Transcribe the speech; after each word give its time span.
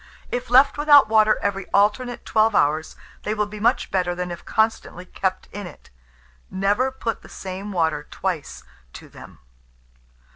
If 0.31 0.49
left 0.49 0.79
without 0.79 1.09
water 1.09 1.37
every 1.43 1.67
alternate 1.75 2.25
12 2.25 2.55
hours, 2.55 2.95
they 3.21 3.35
will 3.35 3.45
be 3.45 3.59
much 3.59 3.91
better 3.91 4.15
than 4.15 4.31
if 4.31 4.43
constantly 4.45 5.05
kept 5.05 5.47
in 5.51 5.67
it. 5.67 5.91
Never 6.49 6.89
put 6.89 7.21
the 7.21 7.29
same 7.29 7.71
water 7.71 8.07
twice 8.09 8.63
to 8.93 9.07
them. 9.09 9.37